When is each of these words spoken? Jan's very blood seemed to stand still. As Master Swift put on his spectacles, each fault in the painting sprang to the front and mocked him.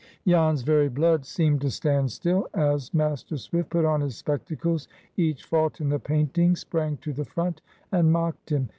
Jan's 0.27 0.63
very 0.63 0.89
blood 0.89 1.27
seemed 1.27 1.61
to 1.61 1.69
stand 1.69 2.11
still. 2.11 2.49
As 2.55 2.91
Master 2.91 3.37
Swift 3.37 3.69
put 3.69 3.85
on 3.85 4.01
his 4.01 4.17
spectacles, 4.17 4.87
each 5.15 5.43
fault 5.43 5.79
in 5.79 5.89
the 5.89 5.99
painting 5.99 6.55
sprang 6.55 6.97
to 7.03 7.13
the 7.13 7.23
front 7.23 7.61
and 7.91 8.11
mocked 8.11 8.51
him. 8.51 8.69